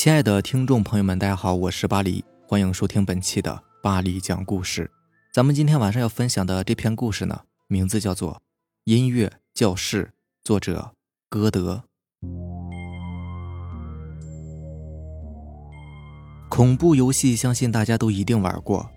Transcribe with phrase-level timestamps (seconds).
[0.00, 4.88] 亲爱的听众朋友们，大家好，我是巴黎，欢迎收听本期的巴黎讲故事。
[5.34, 8.34] 咱们今天晚上要分享的这篇故事呢，名字叫做
[8.84, 10.04] 《音乐教室》，
[10.44, 10.92] 作者
[11.28, 11.82] 歌德。
[16.48, 18.88] 恐怖游戏，相信大家都一定玩过，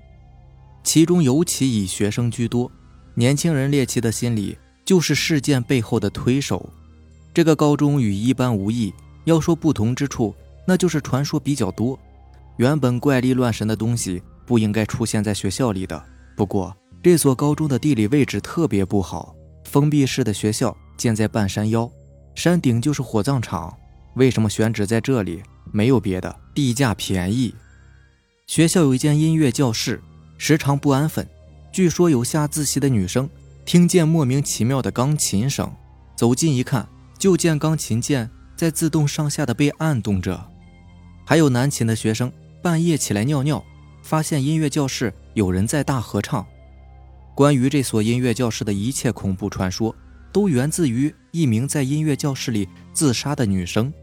[0.83, 2.71] 其中尤其以学生居多。
[3.15, 4.55] 年轻人猎奇的心理，
[4.85, 6.69] 就是事件背后的推手。
[7.33, 8.93] 这个高中与一般无异，
[9.23, 10.35] 要说不同之处。
[10.65, 11.99] 那就是传说比较多，
[12.57, 16.03] 原本怪力乱神的东西不应该出现在学校里的。
[16.35, 19.35] 不过这所高中的地理位置特别不好，
[19.65, 21.91] 封闭式的学校建在半山腰，
[22.35, 23.75] 山顶就是火葬场。
[24.15, 25.41] 为什么选址在这里？
[25.71, 27.53] 没有别的，地价便宜。
[28.45, 30.01] 学校有一间音乐教室，
[30.37, 31.25] 时常不安分。
[31.71, 33.29] 据说有下自习的女生
[33.63, 35.71] 听见莫名其妙的钢琴声，
[36.17, 36.85] 走近一看，
[37.17, 40.50] 就见钢琴键在自动上下的被按动着。
[41.31, 42.29] 还有南琴的学生
[42.61, 43.63] 半夜起来尿尿，
[44.03, 46.45] 发现音乐教室有人在大合唱。
[47.33, 49.95] 关于这所音乐教室的一切恐怖传说，
[50.33, 53.93] 都源自于一名在音乐教室里自杀的女生。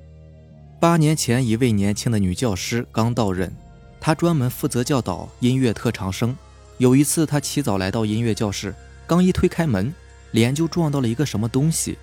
[0.80, 3.54] 八年前，一位年轻的女教师刚到任，
[4.00, 6.34] 她专门负责教导音乐特长生。
[6.78, 8.74] 有一次，她起早来到音乐教室，
[9.06, 9.92] 刚一推开门，
[10.30, 11.98] 脸就撞到了一个什么东西。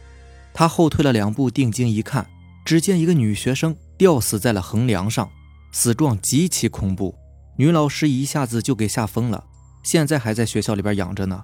[0.53, 2.27] 她后退了两步，定睛一看，
[2.63, 3.75] 只见一个女学生。
[3.97, 5.29] 吊死在了横梁上，
[5.71, 7.15] 死状极其恐怖，
[7.57, 9.45] 女老师一下子就给吓疯了，
[9.83, 11.43] 现在还在学校里边养着呢。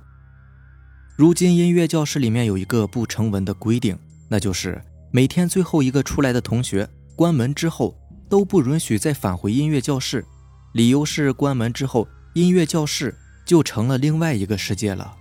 [1.17, 7.95] 如今音乐教室里面有一个不成文的规定，那就是每天最后一个出来的同学关门之后
[8.29, 10.25] 都不允许再返回音乐教室，
[10.73, 15.15] 理由是关门之后音乐教室就成了另外一个世界了。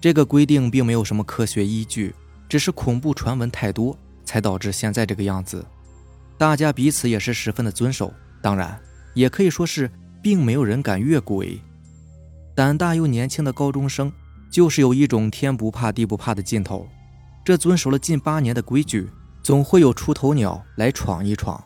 [0.00, 2.14] 这个规定并没有什么科学依据，
[2.48, 5.64] 只是恐怖传闻太多才导致现在这个样子。
[6.38, 8.78] 大家彼此也是十分的遵守，当然
[9.14, 9.90] 也可以说是
[10.22, 11.60] 并没有人敢越轨。
[12.54, 14.12] 胆大又年轻的高中生，
[14.50, 16.86] 就是有一种天不怕地不怕的劲头。
[17.44, 19.08] 这遵守了近八年的规矩，
[19.42, 21.62] 总会有出头鸟来闯一闯。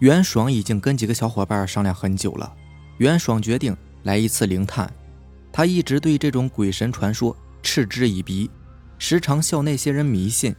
[0.00, 2.54] 袁爽已经跟几个小伙伴商量很久了，
[2.98, 4.92] 袁爽决定来一次灵探。
[5.50, 8.48] 他一直对这种鬼神传说嗤之以鼻，
[8.98, 10.54] 时常笑那些人迷信。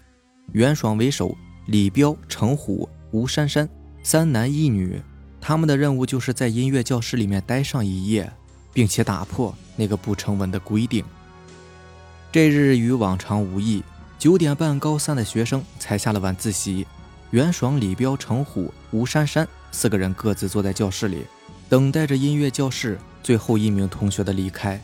[0.51, 1.37] 袁爽为首。
[1.69, 3.69] 李彪、程虎、吴珊珊
[4.01, 4.99] 三男一女，
[5.39, 8.27] 他们的任务就是在音乐教室里面待上一夜，
[8.73, 11.05] 并且打破那个不成文的规定。
[12.31, 13.83] 这日与往常无异，
[14.17, 16.87] 九点半，高三的学生才下了晚自习。
[17.29, 21.23] 袁爽、李彪、程虎、吴珊珊四个人各自坐在教室里，
[21.69, 24.81] 等待着音乐教室最后一名同学的离开。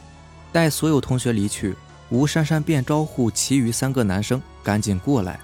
[0.51, 1.73] 待所有同学离去，
[2.11, 5.39] 吴珊珊便招呼其余三个男生赶紧过来。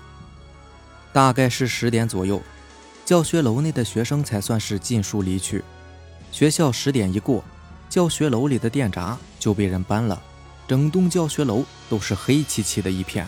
[1.14, 2.42] 大概是十点左右，
[3.04, 5.64] 教学楼内的学生才算是尽数离去。
[6.32, 7.44] 学校十点一过，
[7.90, 10.22] 教学楼里的电闸就被人搬了，
[10.68, 13.28] 整栋教学楼都是黑漆漆的一片。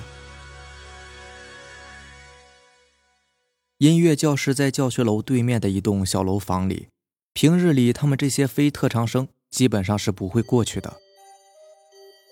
[3.80, 6.88] 音乐教室在教学楼对面的一栋小楼房里，
[7.34, 10.94] 平日里他们这些非特长生基本上是不会过去的。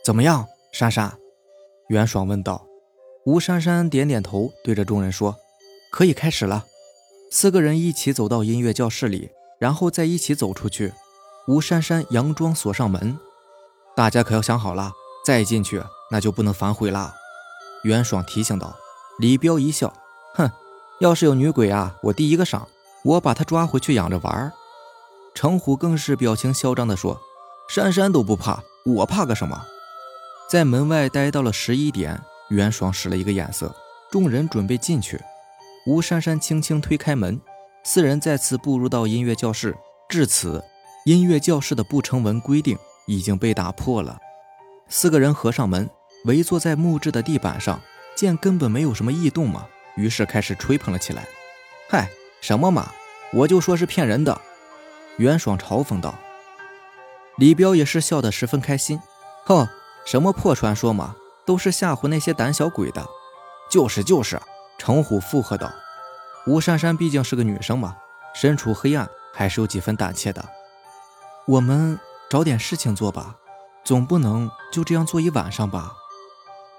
[0.06, 1.18] 怎么样，珊珊？
[1.90, 2.66] 袁爽问道。
[3.26, 5.38] 吴珊珊点点头，对着众人说
[5.92, 6.66] ：“可以开始了。”
[7.30, 9.30] 四个人一起走到音乐教室里，
[9.60, 10.94] 然后再一起走出去。
[11.48, 13.18] 吴珊珊佯装锁上门
[13.96, 14.92] ：“大家可要想好了，
[15.26, 15.82] 再进去
[16.12, 17.14] 那就不能反悔了。”
[17.84, 18.76] 袁爽提醒道。
[19.20, 19.94] 李彪一笑
[20.36, 20.50] ：“哼，
[21.00, 22.68] 要是有女鬼啊，我第一个上，
[23.04, 24.52] 我把她抓回去养着玩。”
[25.34, 27.22] 程虎更是表情嚣张地说
[27.70, 29.66] ：“珊珊都不怕，我怕个什么？”
[30.50, 32.22] 在门外待到了十一点。
[32.50, 33.74] 袁爽使了一个眼色，
[34.12, 35.22] 众人准备进去。
[35.86, 37.42] 吴珊珊轻轻推开门，
[37.84, 39.76] 四人再次步入到音乐教室。
[40.08, 40.64] 至此，
[41.06, 42.78] 音乐教室的不成文规定
[43.08, 44.20] 已经被打破了。
[44.90, 45.90] 四个人合上门，
[46.26, 47.82] 围坐在木质的地板上，
[48.16, 51.26] 见根本没有什么异动嘛，于是开始吹捧了起来。
[51.90, 52.10] 嗨，
[52.42, 52.92] 什么嘛，
[53.34, 54.40] 我就说是骗人的。
[55.18, 56.14] 袁爽嘲讽道。
[57.38, 59.00] 李彪也是笑得十分开心。
[59.46, 59.68] 哼，
[60.06, 61.16] 什么破传说嘛！
[61.44, 63.04] 都是吓唬那些胆小鬼的，
[63.72, 64.40] 就是就是。
[64.82, 65.72] 程虎附和道
[66.48, 67.96] ：“吴珊珊毕竟是个女生嘛，
[68.34, 70.44] 身处黑暗还是有几分胆怯的。
[71.46, 72.00] 我们
[72.32, 73.36] 找点事情做吧，
[73.84, 75.92] 总不能就这样坐一晚上吧？”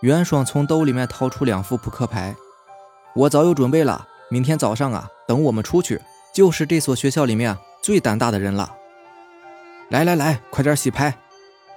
[0.02, 2.34] 袁爽从兜里面掏出两副扑克牌
[3.14, 6.02] ：“我早有准备了，明天早上啊，等我们出去，
[6.34, 8.74] 就是这所学校里面最胆大的人了。
[9.90, 11.16] 来来来，快点洗牌！”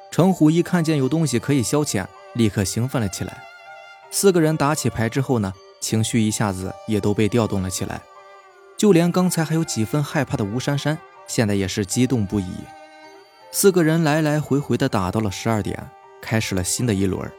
[0.10, 2.08] 程虎一看见有东西可以消遣。
[2.34, 3.44] 立刻兴奋了起来。
[4.10, 5.54] 四个人打起牌之后呢，
[5.86, 8.02] 情绪一下子也都被调动了起来。
[8.76, 10.98] 就连刚才还有几分害怕的吴珊珊，
[11.28, 12.48] 现在也是激动不已。
[13.52, 15.80] 四个人来来回回的打到了十二点，
[16.24, 17.32] 开始了新的一轮。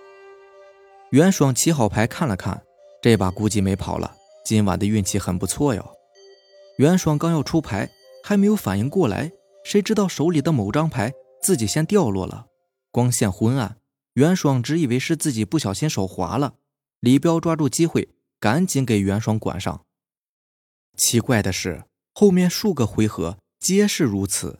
[1.10, 2.62] 袁爽起好牌看了看，
[3.02, 4.14] 这把估计没跑了，
[4.44, 5.84] 今晚的运气很不错哟。
[6.78, 7.90] 袁爽刚要出牌，
[8.22, 9.32] 还没有反应过来，
[9.64, 11.12] 谁知道手里的某张牌
[11.42, 12.46] 自己先掉落了，
[12.92, 13.78] 光线昏暗，
[14.14, 16.54] 袁爽只以为是自己不小心手滑了。
[17.00, 18.08] 李彪抓住机会，
[18.38, 19.84] 赶紧给袁爽管上。
[20.96, 21.84] 奇怪的是，
[22.14, 24.58] 后面数个回合皆是如此。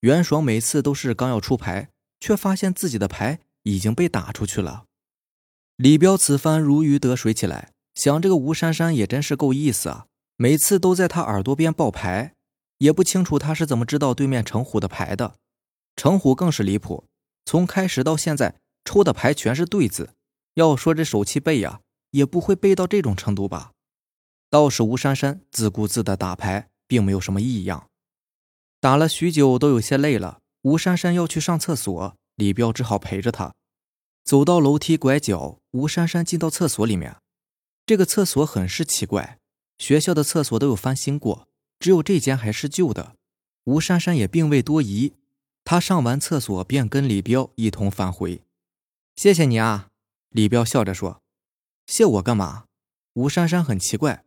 [0.00, 1.88] 袁爽每次都是刚要出牌，
[2.20, 4.84] 却发现自己的牌已经被打出去了。
[5.76, 10.06] 李彪此番如鱼得水起来，想这个吴珊珊也真是够意思啊！
[10.36, 12.34] 每次都在他耳朵边报牌，
[12.78, 15.36] 也不清楚他是怎么知道对面程虎的牌的。
[15.96, 17.04] 程虎更是离谱，
[17.44, 20.10] 从开始到现在抽的牌全是对子。
[20.54, 21.80] 要说这手气背呀，
[22.16, 23.72] 也不会背到这种程度吧？
[24.48, 27.88] 倒是吴珊珊自顾自的打牌，并没有什么异样。
[28.80, 30.40] 打了许久，都有些累了。
[30.62, 33.54] 吴珊珊要去上厕所，李彪只好陪着她。
[34.24, 37.16] 走到楼梯拐角，吴珊珊进到厕所里面。
[37.84, 39.38] 这个厕所很是奇怪，
[39.78, 41.46] 学校的厕所都有翻新过，
[41.78, 43.14] 只有这间还是旧的。
[43.64, 45.12] 吴珊珊也并未多疑，
[45.64, 48.40] 她上完厕所便跟李彪一同返回。
[49.14, 49.88] 谢谢你啊，
[50.30, 51.20] 李彪笑着说。
[51.86, 52.64] 谢我干嘛？
[53.14, 54.24] 吴珊珊很奇怪。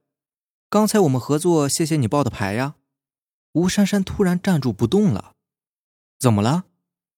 [0.69, 2.75] 刚才我们合作，谢谢你报的牌呀。
[3.53, 5.33] 吴珊珊突然站住不动了，
[6.17, 6.65] 怎么了？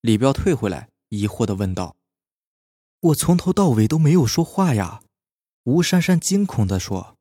[0.01, 1.95] 李彪退回来，疑惑的问道。
[3.01, 5.01] 我从头到尾都没有说话呀。
[5.65, 7.17] 吴珊珊惊恐的说。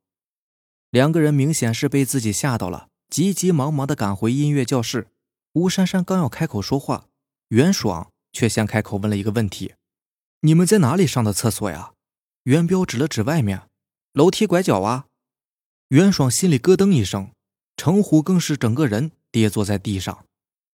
[0.89, 5.07] 两个人明显是被自己吓到了，急急忙忙的赶回音乐教室。
[5.53, 7.05] 吴珊珊刚要开口说话，
[7.49, 9.75] 袁爽却先开口问了一个问题
[10.41, 11.93] ：“你们在哪里上的厕所呀？”
[12.43, 13.69] 袁彪指了指外面，
[14.13, 15.05] 楼梯拐角啊。
[15.89, 17.29] 袁爽心里咯噔一声。
[17.77, 20.25] 程虎更是整个人跌坐在地上。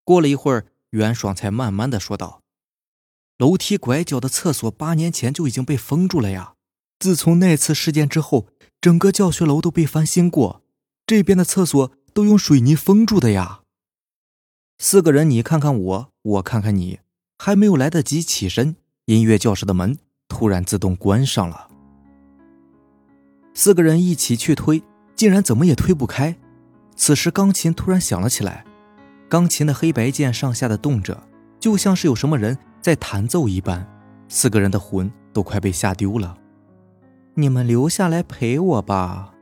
[0.05, 2.43] 过了一会儿，袁爽才慢慢的说道
[3.39, 6.55] ：“楼梯拐角的厕所八年前就已经被封住了呀。
[6.99, 8.49] 自从那次事件之后，
[8.81, 10.63] 整个教学楼都被翻新过，
[11.07, 13.63] 这边的厕所都用水泥封住的呀。”
[14.79, 17.01] 四个人你看看我，我看看你，
[17.39, 18.77] 还没有来得及起身，
[19.07, 21.69] 音乐教室的门突然自动关上了。
[23.53, 24.83] 四个人一起去推，
[25.15, 26.37] 竟然怎么也推不开。
[26.97, 28.65] 此时，钢琴突然响了起来，
[29.29, 31.23] 钢琴的黑白键上下的动着，
[31.61, 33.87] 就像是有什么人在弹奏一般。
[34.29, 36.37] 四个人的魂都快被吓丢了。
[37.35, 39.35] 你们留下来陪我吧。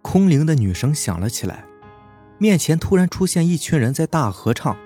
[0.00, 1.64] 空灵的女声响了起来，
[2.38, 4.76] 面前突然出现一群人在大合唱，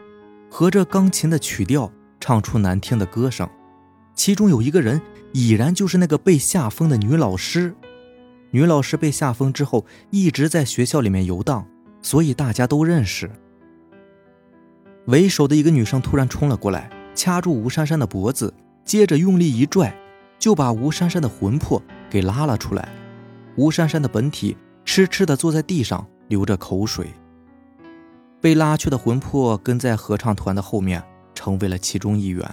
[0.51, 1.91] 合着钢琴的曲调
[2.21, 3.49] 唱出难听的歌声。
[4.17, 5.01] 其中有一个人，
[5.33, 7.73] 已然就是那个被吓疯的女老师。
[8.51, 11.65] 女老师被吓疯之后，一直在学校里面游荡。
[12.03, 13.29] 所以大家都认识。
[15.07, 18.55] 为首的一个女生突然冲了过来，掐住吴珊珊的脖子，
[18.85, 19.93] 接着用力一拽，
[20.39, 22.89] 就把吴珊珊的魂魄给拉了出来。
[23.57, 27.09] 吴珊珊的本体痴痴地坐在地上，流着口水。
[28.41, 31.03] 被拉去的魂魄跟在合唱团的后面，
[31.35, 32.49] 成为了其中一员。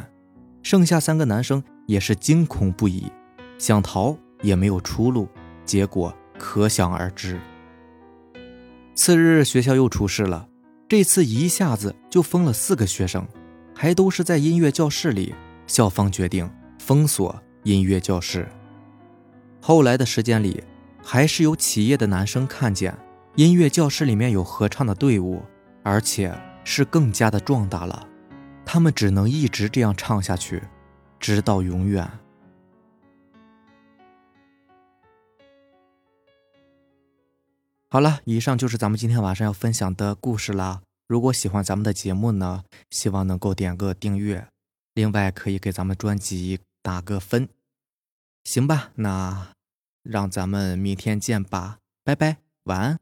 [0.64, 3.12] 剩下三个男生也是惊恐不已，
[3.60, 5.28] 想逃也没有出路，
[5.66, 7.40] 结果可想而知。
[8.96, 10.48] 次日，学校又出事了。
[10.88, 13.28] 这次一下子就封了四个学生，
[13.76, 15.36] 还都是在音乐教室里。
[15.66, 18.48] 校方决定封锁音乐教室。
[19.62, 20.64] 后来的时间里，
[21.02, 22.96] 还是有企业的男生看见
[23.36, 25.42] 音乐教室里面有合唱的队伍，
[25.82, 28.08] 而且是更加的壮大了。
[28.66, 30.64] 他们只能一直这样唱下去，
[31.20, 32.10] 直到永远。
[37.90, 40.82] 好了，以上就是咱们今天晚上要分享的故事啦。
[41.08, 44.48] 如果喜欢咱们的节目呢，希望能够点个订阅，
[44.96, 47.48] 另外可以给咱们专辑打个分，
[48.46, 48.90] 行吧？
[48.96, 49.50] 那
[50.02, 53.00] 让咱们明天见吧，拜拜，晚安。